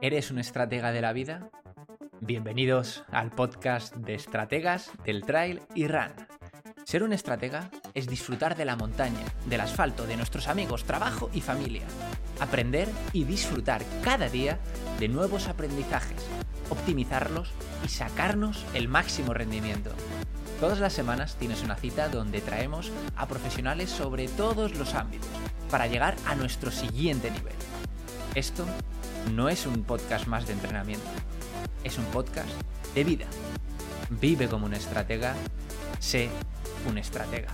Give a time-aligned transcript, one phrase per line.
[0.00, 1.50] ¿Eres un estratega de la vida?
[2.20, 6.14] Bienvenidos al podcast de estrategas del trail y run.
[6.84, 11.42] Ser un estratega es disfrutar de la montaña, del asfalto, de nuestros amigos, trabajo y
[11.42, 11.86] familia.
[12.40, 14.58] Aprender y disfrutar cada día
[14.98, 16.26] de nuevos aprendizajes,
[16.70, 17.52] optimizarlos
[17.84, 19.90] y sacarnos el máximo rendimiento.
[20.58, 25.28] Todas las semanas tienes una cita donde traemos a profesionales sobre todos los ámbitos
[25.68, 27.54] para llegar a nuestro siguiente nivel.
[28.34, 28.64] Esto
[29.32, 31.06] no es un podcast más de entrenamiento,
[31.84, 32.50] es un podcast
[32.94, 33.26] de vida.
[34.10, 35.34] Vive como un estratega,
[35.98, 36.30] sé
[36.88, 37.48] un estratega.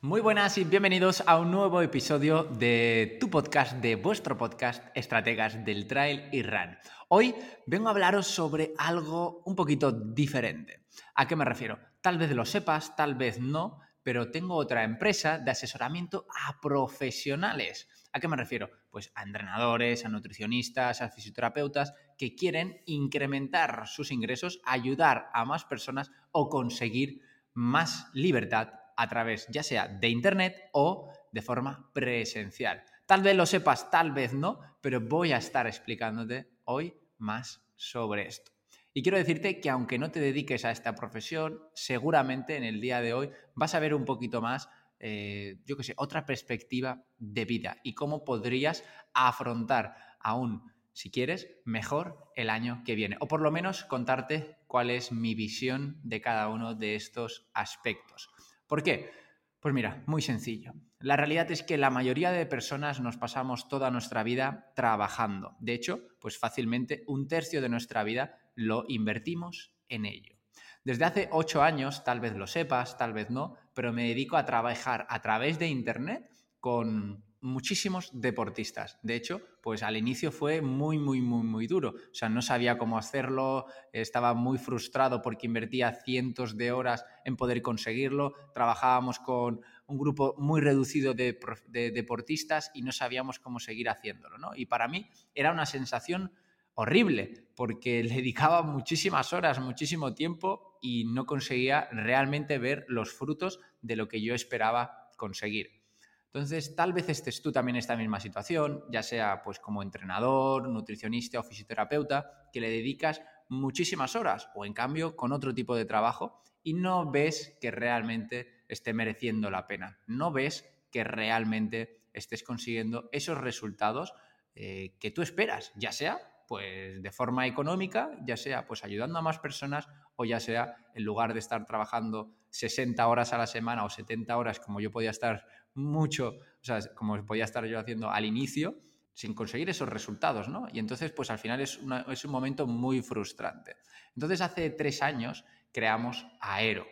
[0.00, 5.64] Muy buenas y bienvenidos a un nuevo episodio de tu podcast, de vuestro podcast, Estrategas
[5.64, 6.76] del Trail y Run.
[7.08, 7.34] Hoy
[7.66, 10.86] vengo a hablaros sobre algo un poquito diferente.
[11.14, 11.78] ¿A qué me refiero?
[12.00, 17.88] Tal vez lo sepas, tal vez no, pero tengo otra empresa de asesoramiento a profesionales.
[18.12, 18.70] ¿A qué me refiero?
[18.90, 25.64] Pues a entrenadores, a nutricionistas, a fisioterapeutas que quieren incrementar sus ingresos, ayudar a más
[25.64, 27.20] personas o conseguir
[27.52, 32.82] más libertad a través ya sea de Internet o de forma presencial.
[33.06, 38.26] Tal vez lo sepas, tal vez no, pero voy a estar explicándote hoy más sobre
[38.26, 38.52] esto.
[38.92, 43.00] Y quiero decirte que aunque no te dediques a esta profesión, seguramente en el día
[43.00, 44.68] de hoy vas a ver un poquito más,
[45.00, 51.48] eh, yo qué sé, otra perspectiva de vida y cómo podrías afrontar aún, si quieres,
[51.64, 53.16] mejor el año que viene.
[53.18, 58.30] O por lo menos contarte cuál es mi visión de cada uno de estos aspectos.
[58.68, 59.10] ¿Por qué?
[59.58, 60.72] Pues mira, muy sencillo.
[61.04, 65.54] La realidad es que la mayoría de personas nos pasamos toda nuestra vida trabajando.
[65.60, 70.34] De hecho, pues fácilmente un tercio de nuestra vida lo invertimos en ello.
[70.82, 74.46] Desde hace ocho años, tal vez lo sepas, tal vez no, pero me dedico a
[74.46, 78.98] trabajar a través de Internet con muchísimos deportistas.
[79.02, 81.90] De hecho, pues al inicio fue muy, muy, muy, muy duro.
[81.90, 87.36] O sea, no sabía cómo hacerlo, estaba muy frustrado porque invertía cientos de horas en
[87.36, 88.32] poder conseguirlo.
[88.54, 94.38] Trabajábamos con un grupo muy reducido de, deportistas y no sabíamos cómo seguir haciéndolo.
[94.38, 94.50] ¿no?
[94.54, 96.32] Y para mí era una sensación
[96.74, 103.60] horrible porque le dedicaba muchísimas horas, muchísimo tiempo y no conseguía realmente ver los frutos
[103.82, 105.84] de lo que yo esperaba conseguir.
[106.26, 110.68] Entonces, tal vez estés tú también en esta misma situación, ya sea pues como entrenador,
[110.68, 115.84] nutricionista o fisioterapeuta, que le dedicas muchísimas horas o en cambio con otro tipo de
[115.84, 122.42] trabajo y no ves que realmente esté mereciendo la pena, no ves que realmente estés
[122.42, 124.14] consiguiendo esos resultados
[124.54, 129.22] eh, que tú esperas, ya sea pues de forma económica, ya sea pues ayudando a
[129.22, 133.84] más personas o ya sea en lugar de estar trabajando 60 horas a la semana
[133.84, 138.10] o 70 horas como yo podía estar mucho, o sea, como podía estar yo haciendo
[138.10, 138.78] al inicio,
[139.12, 140.66] sin conseguir esos resultados, ¿no?
[140.72, 143.76] Y entonces, pues al final es, es un momento muy frustrante.
[144.14, 146.86] Entonces, hace tres años creamos Aero.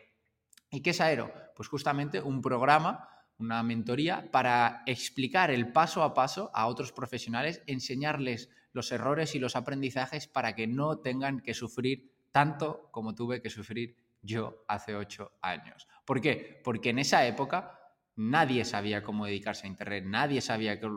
[0.73, 1.31] ¿Y qué es Aero?
[1.55, 3.07] Pues justamente un programa,
[3.39, 9.39] una mentoría para explicar el paso a paso a otros profesionales, enseñarles los errores y
[9.39, 14.97] los aprendizajes para que no tengan que sufrir tanto como tuve que sufrir yo hace
[14.97, 15.87] ocho años.
[16.07, 16.63] ¿Por qué?
[16.65, 17.79] Porque en esa época
[18.17, 20.89] nadie sabía cómo dedicarse a Internet, nadie sabía qué,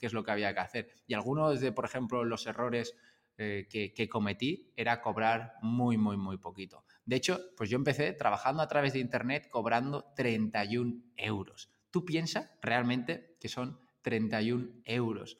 [0.00, 0.88] es lo que había que hacer.
[1.06, 2.96] Y algunos de, por ejemplo, los errores
[3.36, 6.84] eh, que, cometí era cobrar muy, muy, muy poquito.
[7.10, 11.72] De hecho, pues yo empecé trabajando a través de Internet cobrando 31 euros.
[11.90, 15.36] ¿Tú piensas realmente que son 31 euros?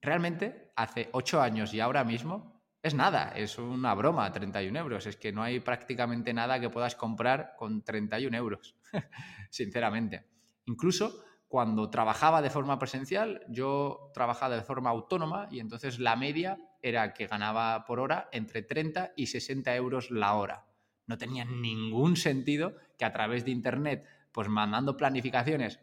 [0.00, 5.04] Realmente, hace 8 años y ahora mismo, es nada, es una broma, 31 euros.
[5.06, 8.76] Es que no hay prácticamente nada que puedas comprar con 31 euros,
[9.50, 10.28] sinceramente.
[10.66, 16.56] Incluso cuando trabajaba de forma presencial, yo trabajaba de forma autónoma y entonces la media
[16.82, 20.69] era que ganaba por hora entre 30 y 60 euros la hora.
[21.06, 25.80] No tenía ningún sentido que a través de Internet, pues mandando planificaciones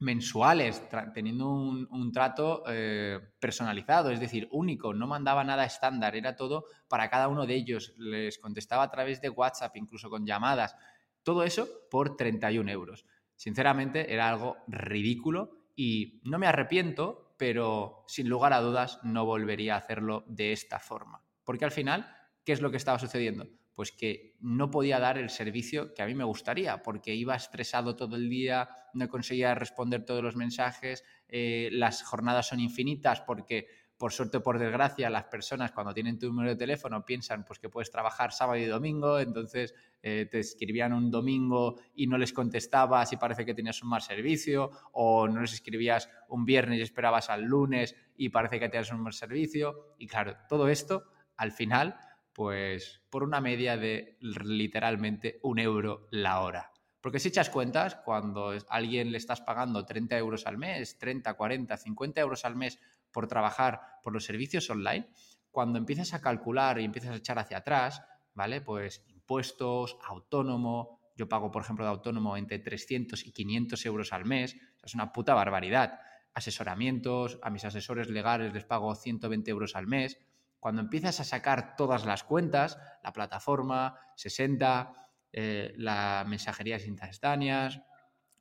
[0.00, 0.82] mensuales,
[1.14, 7.08] teniendo un, trato eh, personalizado, es decir, único, no mandaba nada estándar, era todo para
[7.08, 10.76] cada uno de ellos, les contestaba a través de WhatsApp, incluso con llamadas,
[11.22, 13.06] Todo eso por 31 euros.
[13.34, 19.74] Sinceramente era algo ridículo y no me arrepiento, pero sin lugar a dudas no volvería
[19.74, 21.22] a hacerlo de esta forma.
[21.44, 22.14] Porque al final,
[22.44, 23.48] ¿qué es lo que estaba sucediendo?
[23.74, 27.96] Pues que no podía dar el servicio que a mí me gustaría, porque iba estresado
[27.96, 33.66] todo el día, no conseguía responder todos los mensajes, eh, las jornadas son infinitas porque
[33.98, 37.58] por suerte o por desgracia, las personas cuando tienen tu número de teléfono piensan pues,
[37.58, 42.32] que puedes trabajar sábado y domingo, entonces eh, te escribían un domingo y no les
[42.32, 46.82] contestabas y parece que tenías un mal servicio, o no les escribías un viernes y
[46.82, 49.94] esperabas al lunes y parece que tenías un mal servicio.
[49.98, 51.04] Y claro, todo esto
[51.36, 51.96] al final,
[52.34, 56.72] pues por una media de literalmente un euro la hora.
[57.00, 61.34] Porque si echas cuentas, cuando a alguien le estás pagando 30 euros al mes, 30,
[61.34, 62.78] 40, 50 euros al mes
[63.12, 65.08] por trabajar por los servicios online,
[65.50, 68.02] cuando empiezas a calcular y empiezas a echar hacia atrás,
[68.34, 68.60] ¿vale?
[68.60, 74.24] Pues impuestos, autónomo, yo pago, por ejemplo, de autónomo entre 300 y 500 euros al
[74.24, 76.00] mes, es una puta barbaridad.
[76.34, 80.18] Asesoramientos, a mis asesores legales les pago 120 euros al mes.
[80.64, 87.82] Cuando empiezas a sacar todas las cuentas, la plataforma, 60, eh, las mensajerías instantáneas,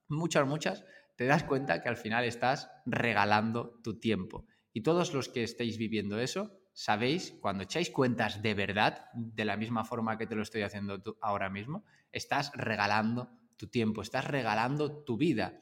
[0.08, 0.86] muchas, muchas,
[1.18, 4.46] te das cuenta que al final estás regalando tu tiempo.
[4.72, 9.58] Y todos los que estéis viviendo eso, sabéis, cuando echáis cuentas de verdad, de la
[9.58, 11.84] misma forma que te lo estoy haciendo tú ahora mismo,
[12.14, 15.60] estás regalando tu tiempo, estás regalando tu vida.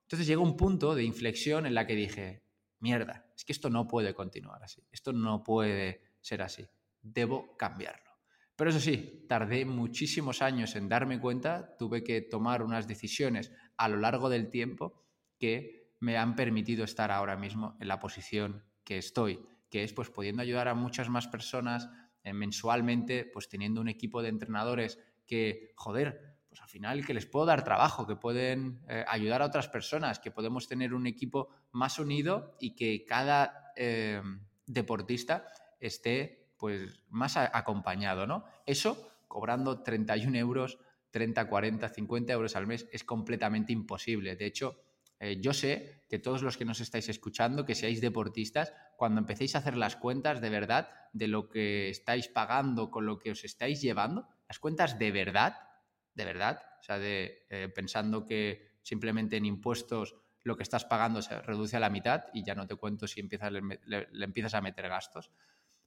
[0.00, 2.42] Entonces llegó un punto de inflexión en la que dije,
[2.82, 6.66] mierda, es que esto no puede continuar así, esto no puede ser así,
[7.00, 8.10] debo cambiarlo.
[8.56, 13.88] Pero eso sí, tardé muchísimos años en darme cuenta, tuve que tomar unas decisiones a
[13.88, 15.06] lo largo del tiempo
[15.38, 19.40] que me han permitido estar ahora mismo en la posición que estoy,
[19.70, 21.88] que es pues pudiendo ayudar a muchas más personas
[22.24, 27.24] eh, mensualmente, pues teniendo un equipo de entrenadores que, joder, pues al final que les
[27.24, 31.48] puedo dar trabajo, que pueden eh, ayudar a otras personas, que podemos tener un equipo
[31.70, 34.20] más unido y que cada eh,
[34.66, 35.46] deportista
[35.80, 38.44] esté pues más acompañado, ¿no?
[38.66, 40.78] Eso, cobrando 31 euros,
[41.10, 44.36] 30, 40, 50 euros al mes, es completamente imposible.
[44.36, 44.76] De hecho,
[45.20, 49.54] eh, yo sé que todos los que nos estáis escuchando, que seáis deportistas, cuando empecéis
[49.54, 53.42] a hacer las cuentas de verdad de lo que estáis pagando con lo que os
[53.42, 55.71] estáis llevando, las cuentas de verdad,
[56.14, 61.22] de verdad, o sea, de, eh, pensando que simplemente en impuestos lo que estás pagando
[61.22, 64.60] se reduce a la mitad y ya no te cuento si empiezas, le, empiezas a
[64.60, 65.30] meter gastos.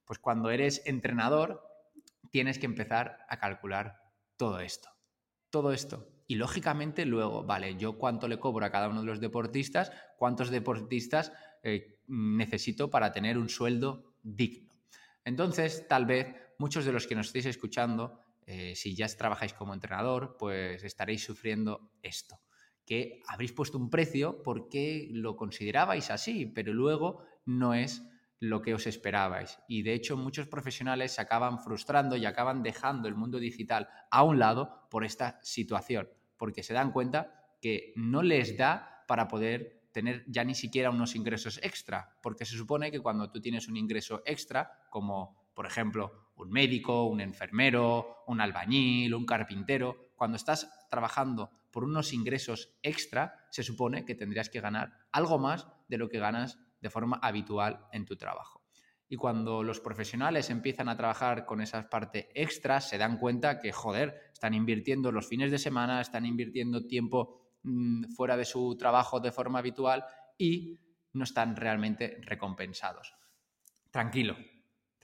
[0.05, 1.61] Pues cuando eres entrenador,
[2.31, 4.01] tienes que empezar a calcular
[4.37, 4.89] todo esto.
[5.49, 9.19] Todo esto y lógicamente luego, vale, yo cuánto le cobro a cada uno de los
[9.19, 11.31] deportistas, cuántos deportistas
[11.61, 14.73] eh, necesito para tener un sueldo digno.
[15.23, 19.73] Entonces, tal vez muchos de los que nos estéis escuchando, eh, si ya trabajáis como
[19.73, 22.39] entrenador, pues estaréis sufriendo esto,
[22.85, 28.03] que habréis puesto un precio porque lo considerabais así, pero luego no es
[28.39, 29.59] lo que os esperabais.
[29.67, 34.23] Y de hecho muchos profesionales se acaban frustrando y acaban dejando el mundo digital a
[34.23, 39.85] un lado por esta situación, porque se dan cuenta que no les da para poder
[39.91, 43.77] tener ya ni siquiera unos ingresos extra, porque se supone que cuando tú tienes un
[43.77, 50.87] ingreso extra, como por ejemplo un médico, un enfermero, un albañil, un carpintero, cuando estás
[50.89, 56.09] trabajando por unos ingresos extra, se supone que tendrías que ganar algo más de lo
[56.09, 58.63] que ganas de forma habitual en tu trabajo.
[59.07, 63.71] Y cuando los profesionales empiezan a trabajar con esas partes extras, se dan cuenta que,
[63.71, 69.19] joder, están invirtiendo los fines de semana, están invirtiendo tiempo mm, fuera de su trabajo
[69.19, 70.05] de forma habitual
[70.37, 70.79] y
[71.13, 73.13] no están realmente recompensados.
[73.91, 74.35] Tranquilo,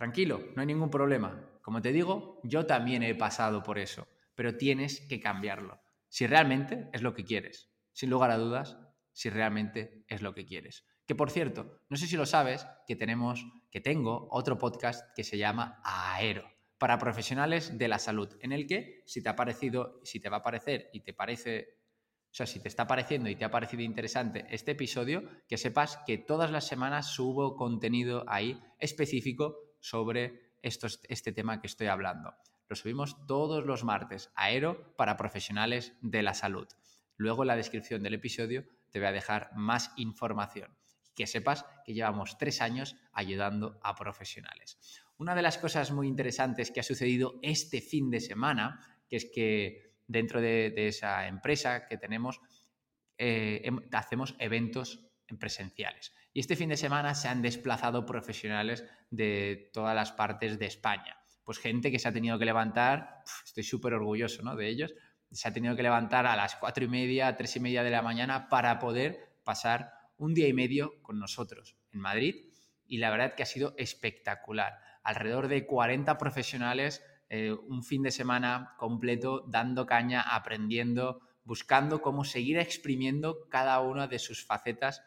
[0.02, 1.48] tranquilo, no hay ningún problema.
[1.62, 5.80] Como te digo, yo también he pasado por eso, pero tienes que cambiarlo.
[6.10, 8.80] Si realmente es lo que quieres, sin lugar a dudas,
[9.12, 10.88] si realmente es lo que quieres.
[11.06, 15.24] Que por cierto, no sé si lo sabes, que tenemos, que tengo otro podcast que
[15.24, 20.00] se llama Aero para profesionales de la salud, en el que si te ha parecido,
[20.04, 21.78] si te va a parecer y te parece,
[22.32, 26.00] o sea, si te está pareciendo y te ha parecido interesante este episodio, que sepas
[26.08, 32.34] que todas las semanas subo contenido ahí específico sobre este tema que estoy hablando.
[32.70, 36.68] Lo subimos todos los martes, Aero para profesionales de la salud.
[37.18, 40.72] Luego en la descripción del episodio te voy a dejar más información
[41.16, 44.78] que sepas que llevamos tres años ayudando a profesionales.
[45.18, 49.26] Una de las cosas muy interesantes que ha sucedido este fin de semana, que es
[49.26, 52.42] que dentro de, esa empresa que tenemos,
[53.18, 56.14] eh, em, hacemos eventos presenciales.
[56.34, 61.18] Y este fin de semana se han desplazado profesionales de todas las partes de España.
[61.44, 64.56] Pues gente que se ha tenido que levantar, estoy súper orgulloso ¿no?
[64.56, 64.94] de ellos,
[65.32, 68.02] se ha tenido que levantar a las cuatro y media, tres y media de la
[68.02, 72.36] mañana para poder pasar un día y medio con nosotros en Madrid
[72.86, 74.78] y la verdad que ha sido espectacular.
[75.04, 82.24] Alrededor de 40 profesionales, eh, un fin de semana completo dando caña, aprendiendo, buscando cómo
[82.24, 85.02] seguir exprimiendo cada una de sus facetas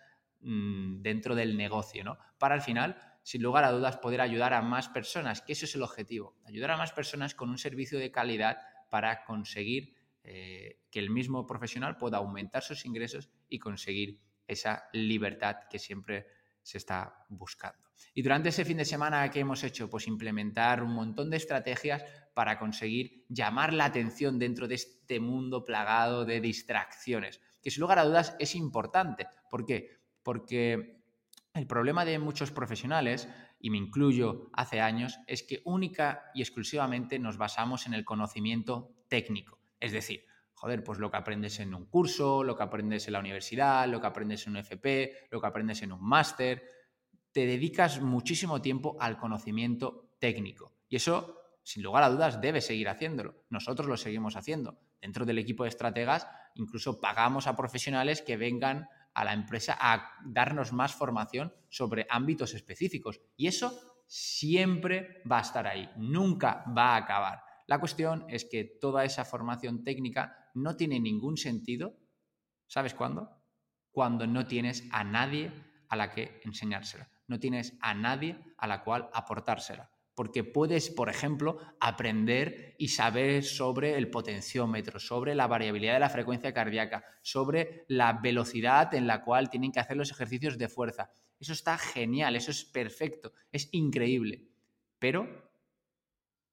[0.44, 2.18] mm, dentro del negocio, ¿no?
[2.38, 5.74] Para al final, sin lugar a dudas, poder ayudar a más personas, que eso es
[5.74, 8.58] el objetivo, ayudar a más personas con un servicio de calidad
[8.90, 15.56] para conseguir eh, que el mismo profesional pueda aumentar sus ingresos y conseguir esa libertad
[15.68, 16.26] que siempre
[16.62, 17.84] se está buscando.
[18.14, 19.90] Y durante ese fin de semana, ¿qué hemos hecho?
[19.90, 25.64] Pues implementar un montón de estrategias para conseguir llamar la atención dentro de este mundo
[25.64, 29.26] plagado de distracciones, que sin lugar a dudas es importante.
[29.50, 30.03] ¿Por qué?
[30.24, 31.04] Porque
[31.54, 33.28] el problema de muchos profesionales,
[33.60, 38.90] y me incluyo hace años, es que única y exclusivamente nos basamos en el conocimiento
[39.08, 39.60] técnico.
[39.78, 43.20] Es decir, joder, pues lo que aprendes en un curso, lo que aprendes en la
[43.20, 46.64] universidad, lo que aprendes en un FP, lo que aprendes en un máster,
[47.30, 50.72] te dedicas muchísimo tiempo al conocimiento técnico.
[50.88, 53.44] Y eso, sin lugar a dudas, debe seguir haciéndolo.
[53.50, 54.78] Nosotros lo seguimos haciendo.
[55.00, 60.18] Dentro del equipo de estrategas, incluso pagamos a profesionales que vengan a la empresa a
[60.24, 63.20] darnos más formación sobre ámbitos específicos.
[63.36, 67.42] Y eso siempre va a estar ahí, nunca va a acabar.
[67.66, 71.96] La cuestión es que toda esa formación técnica no tiene ningún sentido.
[72.66, 73.42] ¿Sabes cuándo?
[73.90, 75.52] Cuando no tienes a nadie
[75.88, 77.08] a la que enseñársela.
[77.26, 79.90] No tienes a nadie a la cual aportársela.
[80.14, 86.10] Porque puedes, por ejemplo, aprender y saber sobre el potenciómetro, sobre la variabilidad de la
[86.10, 91.10] frecuencia cardíaca, sobre la velocidad en la cual tienen que hacer los ejercicios de fuerza.
[91.40, 94.48] Eso está genial, eso es perfecto, es increíble.
[94.98, 95.44] Pero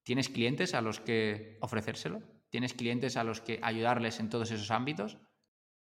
[0.03, 2.23] ¿Tienes clientes a los que ofrecérselo?
[2.49, 5.17] ¿Tienes clientes a los que ayudarles en todos esos ámbitos?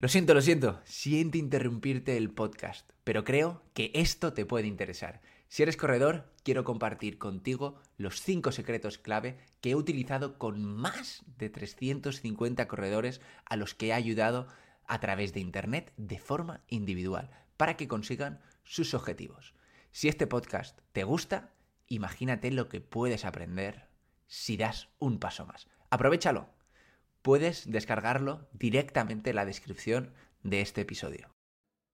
[0.01, 0.81] Lo siento, lo siento.
[0.85, 5.21] Siento interrumpirte el podcast, pero creo que esto te puede interesar.
[5.51, 11.25] Si eres corredor, quiero compartir contigo los 5 secretos clave que he utilizado con más
[11.39, 14.47] de 350 corredores a los que he ayudado
[14.87, 19.53] a través de Internet de forma individual para que consigan sus objetivos.
[19.91, 21.53] Si este podcast te gusta,
[21.89, 23.89] imagínate lo que puedes aprender
[24.29, 25.67] si das un paso más.
[25.91, 26.49] Aprovechalo.
[27.23, 30.15] Puedes descargarlo directamente en la descripción
[30.45, 31.35] de este episodio.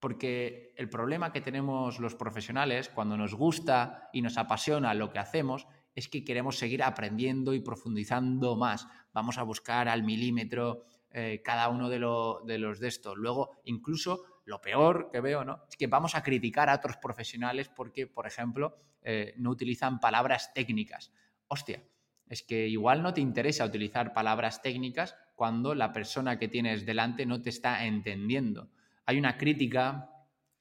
[0.00, 5.19] Porque el problema que tenemos los profesionales cuando nos gusta y nos apasiona lo que
[5.19, 8.87] hacemos es que queremos seguir aprendiendo y profundizando más.
[9.15, 13.17] Vamos a buscar al milímetro eh, cada uno de, los de estos.
[13.17, 15.62] Luego, incluso lo peor que veo, ¿no?
[15.69, 20.53] Es que vamos a criticar a otros profesionales porque, por ejemplo, eh, no utilizan palabras
[20.53, 21.12] técnicas.
[21.49, 21.83] Hostia,
[22.29, 27.25] es que igual no te interesa utilizar palabras técnicas cuando la persona que tienes delante
[27.25, 28.69] no te está entendiendo.
[29.07, 30.11] Hay una crítica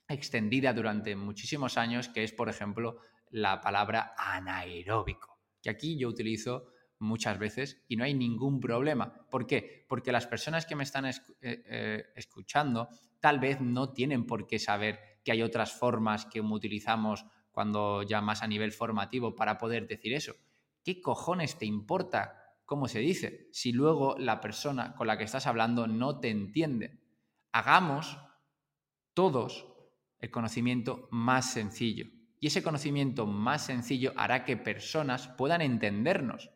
[0.08, 3.00] extendida durante muchísimos años que es, por ejemplo,
[3.30, 6.68] la palabra anaeróbico, que aquí yo utilizo
[7.00, 9.28] muchas veces y no hay ningún problema.
[9.30, 9.86] ¿Por qué?
[9.90, 12.88] Porque las personas que me están eh, eh, escuchando
[13.20, 18.22] tal vez no tienen por qué saber que hay otras formas que utilizamos cuando ya
[18.22, 20.36] más a nivel formativo para poder decir eso.
[20.86, 25.48] ¿qué cojones te importa cómo se dice si luego la persona con la que estás
[25.48, 27.02] hablando no te entiende?
[27.52, 28.18] Hagamos
[29.16, 29.66] todos
[30.20, 32.06] el conocimiento más sencillo.
[32.40, 36.52] Y ese conocimiento más sencillo hará que personas puedan entendernos.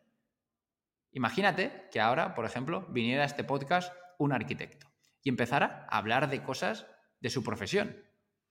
[1.10, 4.86] Imagínate que ahora, por ejemplo, viniera a este podcast un arquitecto
[5.24, 6.86] y empezara a hablar de cosas
[7.18, 7.96] de su profesión.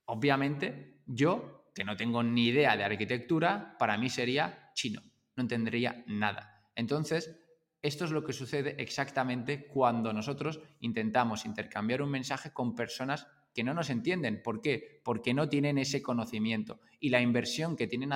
[0.03, 5.01] Obviamente, yo, que no tengo ni idea de arquitectura, para mí sería chino
[5.39, 6.69] no entendería nada.
[6.75, 7.39] Entonces,
[7.81, 13.25] esto es lo que sucede exactamente cuando nosotros intentamos intercambiar un mensaje con personas
[13.59, 14.41] que no nos entienden.
[14.41, 15.01] ¿Por qué?
[15.03, 16.79] Porque no tienen ese conocimiento.
[16.97, 18.09] Y la inversión que tienen,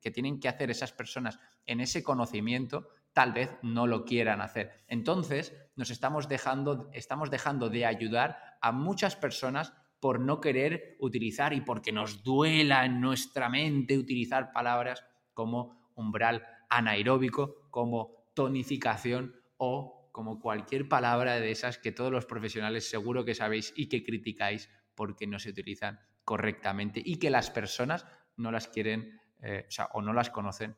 [0.00, 4.72] que, que hacer esas personas en ese conocimiento tal vez no lo quieran hacer.
[4.88, 11.52] Entonces, nos estamos dejando, estamos dejando de ayudar a muchas personas por no querer utilizar
[11.52, 15.04] y porque nos duela en nuestra mente utilizar palabras
[15.34, 22.88] como umbral anaeróbico, como tonificación o como cualquier palabra de esas que todos los profesionales
[22.88, 28.06] seguro que sabéis y que criticáis porque no se utilizan correctamente y que las personas
[28.36, 30.76] no las quieren eh, o, no las conocen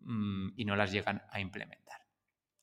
[0.00, 2.08] mm, y no las llegan a implementar.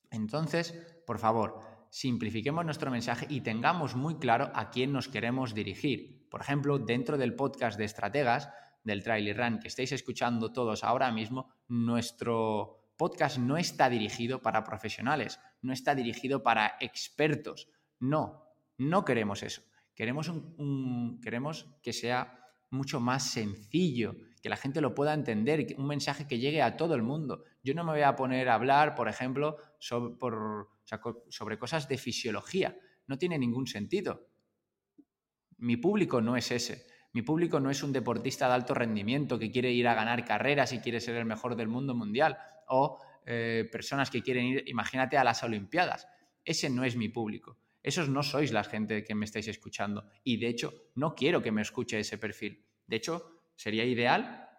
[0.10, 0.74] Entonces,
[1.08, 6.28] por favor, simplifiquemos nuestro mensaje y tengamos muy claro a quién nos queremos dirigir.
[6.30, 8.50] Por ejemplo, dentro del podcast de estrategas,
[8.84, 14.64] del Trail Run que estáis escuchando todos ahora mismo, nuestro podcast no está dirigido para
[14.64, 17.68] profesionales, no está dirigido para expertos.
[18.00, 18.46] No,
[18.78, 19.64] no queremos eso.
[19.96, 25.88] Queremos, un, queremos que sea mucho más sencillo, que la gente lo pueda entender, un
[25.88, 27.44] mensaje que llegue a todo el mundo.
[27.64, 30.14] Yo no me voy a poner a hablar, por ejemplo, sobre,
[31.30, 32.78] sobre cosas de fisiología.
[33.08, 34.28] No tiene ningún sentido.
[35.58, 36.86] Mi público no es ese.
[37.14, 40.72] Mi público no es un deportista de alto rendimiento que quiere ir a ganar carreras
[40.72, 42.38] y quiere ser el mejor del mundo mundial
[42.72, 46.08] o eh, personas que quieren ir, imagínate, a las Olimpiadas.
[46.44, 47.60] Ese no es mi público.
[47.84, 50.08] Esos no sois la gente que me estáis escuchando.
[50.24, 52.66] Y de hecho, no quiero que me escuche ese perfil.
[52.88, 54.50] De hecho, sería ideal,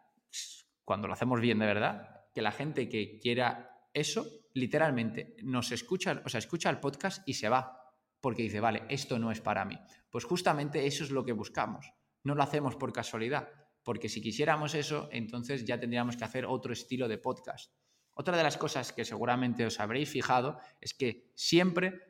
[0.84, 6.22] cuando lo hacemos bien de verdad, que la gente que quiera eso, literalmente, nos escucha,
[6.24, 7.78] o sea, escucha el podcast y se va.
[8.20, 9.78] Porque dice, vale, esto no es para mí.
[10.10, 11.92] Pues justamente eso es lo que buscamos
[12.24, 13.48] no lo hacemos por casualidad,
[13.82, 17.72] porque si quisiéramos eso, entonces ya tendríamos que hacer otro estilo de podcast.
[18.14, 22.00] Otra de las cosas que seguramente os habréis fijado es que siempre,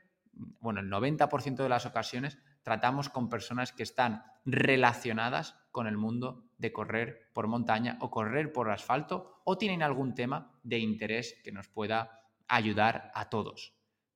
[0.61, 6.45] bueno, el 90% de las ocasiones, tratamos con personas que están relacionadas con el mundo
[6.59, 11.53] de correr por montaña o correr por asfalto o tienen algún tema de interés que
[11.53, 13.75] nos pueda ayudar a todos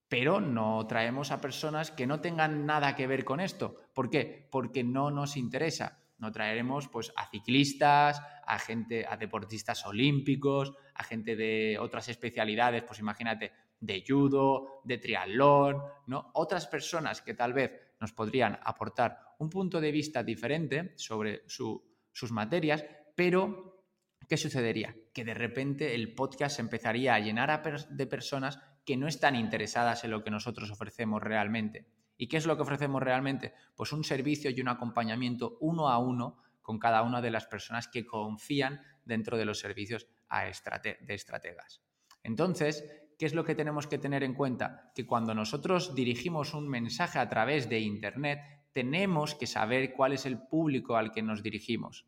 [0.08, 3.76] pero no traemos a personas que no tengan nada que ver con esto.
[3.92, 4.48] ¿Por qué?
[4.50, 5.98] Porque no nos interesa.
[6.18, 12.82] No traeremos pues, a ciclistas, a gente, a deportistas olímpicos, a gente de otras especialidades,
[12.84, 16.30] pues imagínate, de judo, de triatlón, ¿no?
[16.34, 22.32] Otras personas que tal vez nos podrían aportar un punto de vista diferente sobre sus
[22.32, 23.84] materias, pero
[24.28, 24.94] ¿qué sucedería?
[25.12, 30.12] Que de repente el podcast empezaría a llenar de personas que no están interesadas en
[30.12, 31.86] lo que nosotros ofrecemos realmente.
[32.16, 33.54] ¿Y qué es lo que ofrecemos realmente?
[33.74, 37.88] Pues un servicio y un acompañamiento uno a uno con cada una de las personas
[37.88, 41.82] que confían dentro de los servicios de estrategas.
[42.22, 42.84] Entonces,
[43.18, 44.90] ¿qué es lo que tenemos que tener en cuenta?
[44.94, 48.40] Que cuando nosotros dirigimos un mensaje a través de Internet,
[48.72, 52.06] tenemos que saber cuál es el público al que nos dirigimos.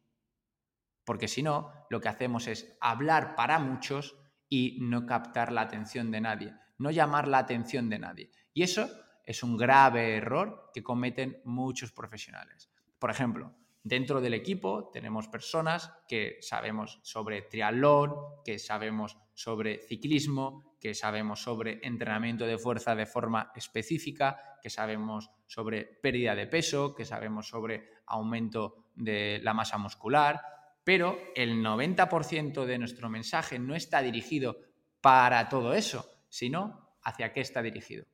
[1.04, 4.16] Porque si no, lo que hacemos es hablar para muchos
[4.48, 8.30] y no captar la atención de nadie no llamar la atención de nadie.
[8.54, 8.88] Y eso
[9.28, 12.70] es un grave error que cometen muchos profesionales.
[12.98, 13.52] Por ejemplo,
[13.84, 21.42] dentro del equipo tenemos personas que sabemos sobre triatlón, que sabemos sobre ciclismo, que sabemos
[21.42, 27.48] sobre entrenamiento de fuerza de forma específica, que sabemos sobre pérdida de peso, que sabemos
[27.48, 30.40] sobre aumento de la masa muscular,
[30.84, 34.56] pero el 90% de nuestro mensaje no está dirigido
[35.02, 38.06] para todo eso, sino hacia qué está dirigido.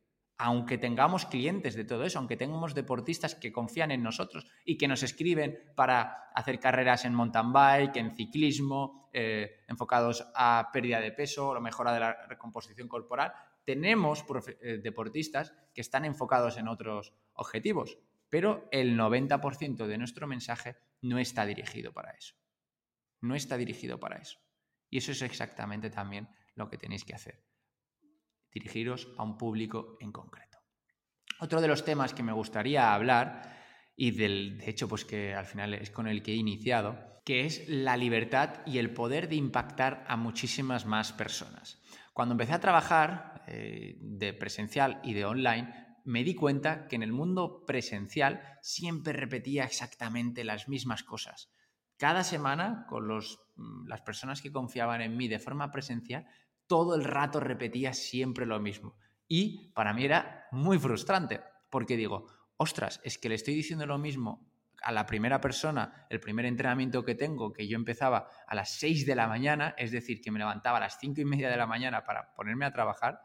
[0.44, 4.87] Aunque tengamos clientes de todo eso, aunque tengamos deportistas que confían en nosotros y que
[4.87, 11.12] nos escriben para hacer carreras en mountain bike, en ciclismo, eh, enfocados a pérdida de
[11.12, 13.33] peso, la mejora de la recomposición corporal,
[13.64, 14.22] tenemos
[14.61, 17.96] eh, deportistas que están enfocados en otros objetivos,
[18.28, 22.35] pero el 90% de nuestro mensaje no está dirigido para eso.
[23.22, 24.40] No está dirigido para eso.
[24.90, 27.53] Y eso es exactamente también lo que tenéis que hacer
[28.54, 30.58] dirigiros a un público en concreto.
[31.40, 33.52] Otro de los temas que me gustaría hablar,
[33.96, 37.44] y del, de hecho, pues que al final es con el que he iniciado, que
[37.44, 41.82] es la libertad y el poder de impactar a muchísimas más personas.
[42.12, 47.02] Cuando empecé a trabajar eh, de presencial y de online, me di cuenta que en
[47.02, 51.50] el mundo presencial siempre repetía exactamente las mismas cosas.
[51.96, 56.26] Cada semana, con los, mm, las personas que confiaban en mí de forma presencial,
[56.66, 58.96] todo el rato repetía siempre lo mismo.
[59.29, 63.98] Y para mí era muy frustrante, porque digo, ostras, es que le estoy diciendo lo
[63.98, 64.46] mismo
[64.83, 69.07] a la primera persona, el primer entrenamiento que tengo, que yo empezaba a las 6
[69.07, 71.66] de la mañana, es decir, que me levantaba a las 5 y media de la
[71.66, 73.20] mañana para ponerme a trabajar,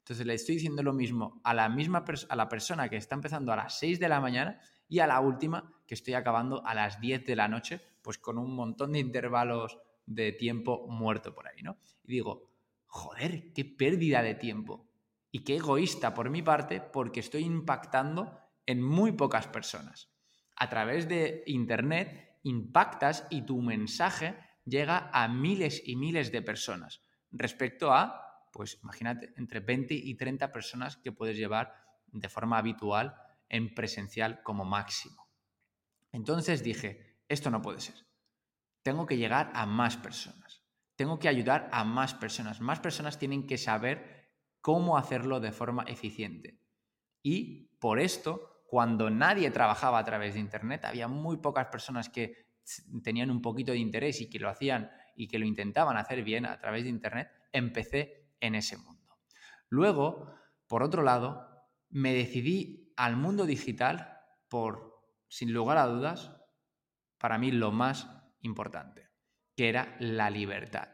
[0.00, 3.52] entonces le estoy diciendo lo mismo a la misma a la persona que está empezando
[3.52, 7.00] a las 6 de la mañana y a la última que estoy acabando a las
[7.00, 11.62] 10 de la noche, pues con un montón de intervalos de tiempo muerto por ahí,
[11.62, 11.78] ¿no?
[12.04, 12.49] Y digo,
[12.90, 14.88] joder, qué pérdida de tiempo.
[15.30, 20.12] Y qué egoísta por mi parte porque estoy impactando en muy pocas personas.
[20.56, 27.02] A través de Internet impactas y tu mensaje llega a miles y miles de personas
[27.30, 31.72] respecto a, pues imagínate, entre 20 y 30 personas que puedes llevar
[32.06, 33.14] de forma habitual
[33.48, 35.28] en presencial como máximo.
[36.10, 37.94] Entonces dije, esto no puede ser.
[38.82, 40.59] Tengo que llegar a más personas
[41.00, 42.60] tengo que ayudar a más personas.
[42.60, 44.28] Más personas tienen que saber
[44.60, 46.60] cómo hacerlo de forma eficiente.
[47.22, 52.50] Y por esto, cuando nadie trabajaba a través de Internet, había muy pocas personas que
[53.02, 56.44] tenían un poquito de interés y que lo hacían y que lo intentaban hacer bien
[56.44, 59.16] a través de Internet, empecé en ese mundo.
[59.70, 60.34] Luego,
[60.66, 61.48] por otro lado,
[61.88, 64.18] me decidí al mundo digital
[64.50, 66.36] por, sin lugar a dudas,
[67.16, 68.06] para mí lo más
[68.42, 69.09] importante,
[69.60, 70.88] que era la libertad.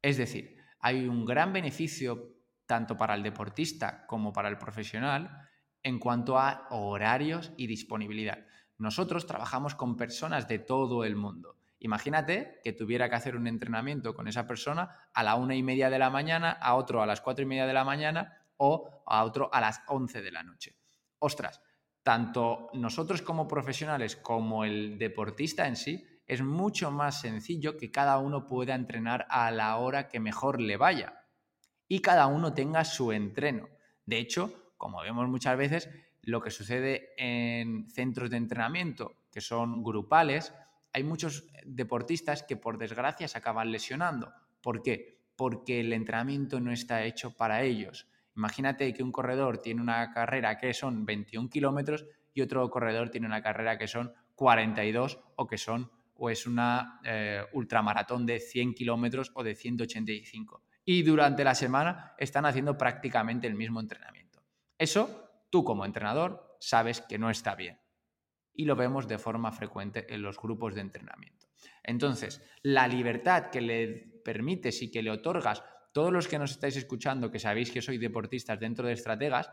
[0.00, 5.46] Es decir, hay un gran beneficio tanto para el deportista como para el profesional
[5.82, 8.46] en cuanto a horarios y disponibilidad.
[8.78, 11.58] Nosotros trabajamos con personas de todo el mundo.
[11.80, 15.90] Imagínate que tuviera que hacer un entrenamiento con esa persona a la una y media
[15.90, 19.22] de la mañana, a otro a las cuatro y media de la mañana o a
[19.22, 20.78] otro a las once de la noche.
[21.18, 21.60] Ostras,
[22.02, 28.18] tanto nosotros como profesionales como el deportista en sí, es mucho más sencillo que cada
[28.18, 31.22] uno pueda entrenar a la hora que mejor le vaya
[31.88, 33.68] y cada uno tenga su entreno.
[34.06, 35.90] De hecho, como vemos muchas veces,
[36.22, 40.54] lo que sucede en centros de entrenamiento que son grupales,
[40.92, 44.32] hay muchos deportistas que por desgracia se acaban lesionando.
[44.60, 45.20] ¿Por qué?
[45.36, 48.08] Porque el entrenamiento no está hecho para ellos.
[48.36, 53.26] Imagínate que un corredor tiene una carrera que son 21 kilómetros y otro corredor tiene
[53.26, 55.90] una carrera que son 42 o que son
[56.24, 60.62] o es una eh, ultramaratón de 100 kilómetros o de 185.
[60.84, 64.40] Y durante la semana están haciendo prácticamente el mismo entrenamiento.
[64.78, 67.80] Eso, tú como entrenador, sabes que no está bien.
[68.54, 71.48] Y lo vemos de forma frecuente en los grupos de entrenamiento.
[71.82, 73.88] Entonces, la libertad que le
[74.24, 77.98] permites y que le otorgas todos los que nos estáis escuchando, que sabéis que soy
[77.98, 79.50] deportistas dentro de estrategas,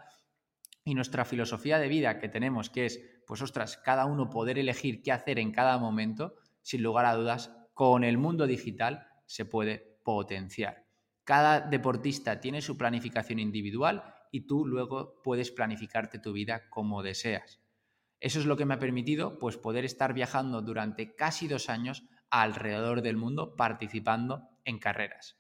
[0.84, 5.02] y nuestra filosofía de vida que tenemos, que es, pues ostras, cada uno poder elegir
[5.02, 10.00] qué hacer en cada momento, sin lugar a dudas, con el mundo digital se puede
[10.04, 10.86] potenciar.
[11.24, 17.62] Cada deportista tiene su planificación individual y tú luego puedes planificarte tu vida como deseas.
[18.20, 22.04] Eso es lo que me ha permitido pues, poder estar viajando durante casi dos años
[22.30, 25.38] alrededor del mundo participando en carreras.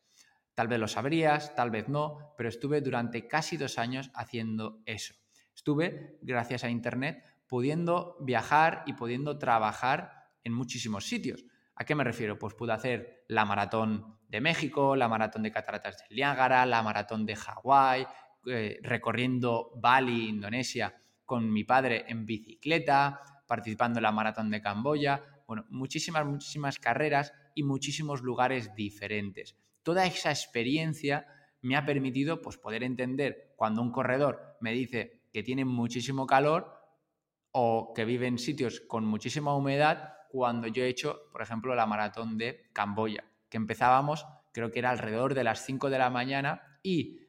[0.55, 5.13] Tal vez lo sabrías, tal vez no, pero estuve durante casi dos años haciendo eso.
[5.55, 11.45] Estuve, gracias a Internet, pudiendo viajar y pudiendo trabajar en muchísimos sitios.
[11.75, 12.38] ¿A qué me refiero?
[12.38, 17.25] Pues pude hacer la maratón de México, la maratón de Cataratas del Niágara, la maratón
[17.25, 18.06] de Hawái,
[18.47, 20.93] eh, recorriendo Bali, Indonesia,
[21.25, 25.23] con mi padre en bicicleta, participando en la maratón de Camboya.
[25.47, 29.56] Bueno, muchísimas, muchísimas carreras y muchísimos lugares diferentes
[29.89, 31.25] toda esa experiencia
[31.62, 36.73] me ha permitido pues, poder entender cuando un corredor me dice que tiene muchísimo calor
[37.52, 41.85] o que vive en sitios con muchísima humedad, cuando yo he hecho, por ejemplo, la
[41.85, 46.79] maratón de Camboya, que empezábamos, creo que era alrededor de las 5 de la mañana
[46.81, 47.19] y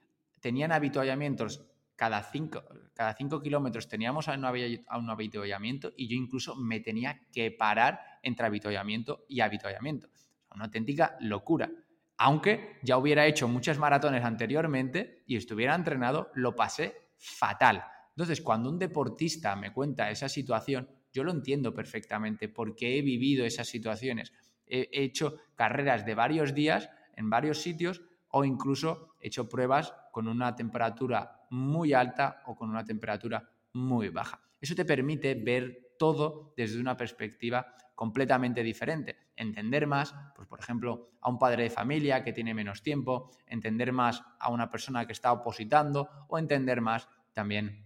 [0.40, 2.62] tenían habituallamientos cada 5
[2.94, 8.44] cada cinco kilómetros teníamos a un, habituallamiento y yo incluso me tenía que parar entre
[8.44, 10.08] habituallamiento y habituallamiento.
[10.54, 11.70] Una auténtica locura
[12.22, 17.82] aunque ya hubiera hecho muchas maratones anteriormente y estuviera entrenado, lo pasé fatal.
[18.10, 23.44] Entonces, cuando un deportista me cuenta esa situación, yo lo entiendo perfectamente porque he vivido
[23.44, 24.32] esas situaciones.
[24.66, 30.28] He hecho carreras de varios días en varios sitios o incluso he hecho pruebas con
[30.28, 34.40] una temperatura muy alta o con una temperatura muy baja.
[34.60, 39.16] Eso te permite ver todo desde una perspectiva completamente diferente.
[39.36, 43.92] Entender más, pues por ejemplo, a un padre de familia que tiene menos tiempo, entender
[43.92, 47.84] más a una persona que está opositando o entender más también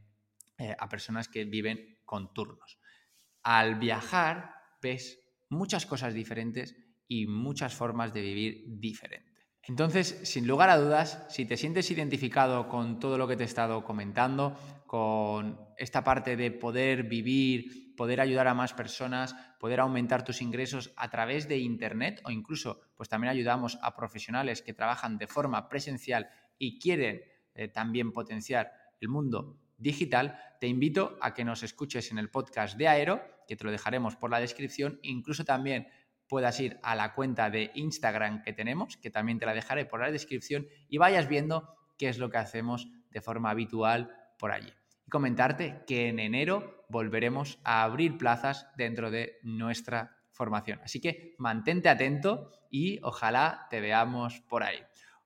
[0.58, 2.78] eh, a personas que viven con turnos.
[3.44, 6.74] Al viajar ves muchas cosas diferentes
[7.06, 9.34] y muchas formas de vivir diferentes.
[9.66, 13.46] Entonces, sin lugar a dudas, si te sientes identificado con todo lo que te he
[13.46, 20.22] estado comentando, con esta parte de poder vivir, poder ayudar a más personas, poder aumentar
[20.22, 25.16] tus ingresos a través de Internet o incluso pues también ayudamos a profesionales que trabajan
[25.16, 26.28] de forma presencial
[26.58, 27.22] y quieren
[27.54, 32.76] eh, también potenciar el mundo digital, te invito a que nos escuches en el podcast
[32.76, 35.88] de Aero, que te lo dejaremos por la descripción, incluso también
[36.28, 40.00] puedas ir a la cuenta de Instagram que tenemos, que también te la dejaré por
[40.00, 44.72] la descripción, y vayas viendo qué es lo que hacemos de forma habitual por allí
[45.06, 50.80] y comentarte que en enero volveremos a abrir plazas dentro de nuestra formación.
[50.82, 54.78] Así que mantente atento y ojalá te veamos por ahí.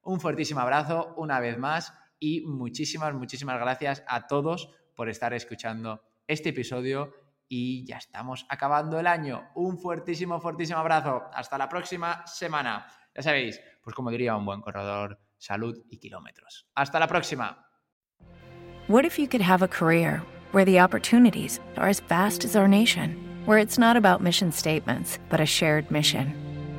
[0.03, 6.03] Un fuertísimo abrazo una vez más y muchísimas, muchísimas gracias a todos por estar escuchando
[6.27, 7.15] este episodio
[7.49, 9.49] y ya estamos acabando el año.
[9.55, 11.25] Un fuertísimo, fuertísimo abrazo.
[11.33, 12.87] Hasta la próxima semana.
[13.15, 16.69] Ya sabéis, pues como diría un buen corredor, salud y kilómetros.
[16.75, 17.65] Hasta la próxima.
[18.89, 22.69] What if you could have a career where the opportunities are as vast as our
[22.69, 26.35] nation, where it's not about mission statements, but a shared mission?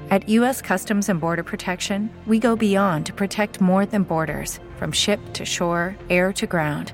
[0.09, 0.59] At U.S.
[0.59, 5.45] Customs and Border Protection, we go beyond to protect more than borders from ship to
[5.45, 6.93] shore, air to ground.